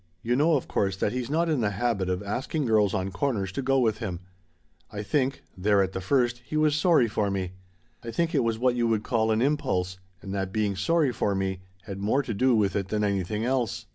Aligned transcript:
You 0.23 0.35
know, 0.35 0.53
of 0.55 0.67
course, 0.67 0.97
that 0.97 1.11
he's 1.11 1.29
not 1.29 1.47
in 1.47 1.61
the 1.61 1.69
habit 1.77 2.09
of 2.09 2.23
asking 2.23 2.65
girls 2.65 2.95
on 2.95 3.11
corners 3.11 3.51
to 3.51 3.61
go 3.61 3.77
with 3.77 3.99
him. 3.99 4.19
I 4.91 5.03
think 5.03 5.43
there 5.55 5.83
at 5.83 5.91
the 5.91 6.01
first 6.01 6.41
he 6.43 6.57
was 6.57 6.75
sorry 6.75 7.07
for 7.07 7.29
me. 7.29 7.51
I 8.03 8.09
think 8.09 8.33
it 8.33 8.43
was 8.43 8.57
what 8.57 8.73
you 8.73 8.87
would 8.87 9.03
call 9.03 9.29
an 9.29 9.43
impulse 9.43 9.99
and 10.19 10.33
that 10.33 10.51
being 10.51 10.75
sorry 10.75 11.13
for 11.13 11.35
me 11.35 11.59
had 11.83 11.99
more 11.99 12.23
to 12.23 12.33
do 12.33 12.55
with 12.55 12.75
it 12.75 12.87
than 12.87 13.03
anything 13.03 13.45
else. 13.45 13.85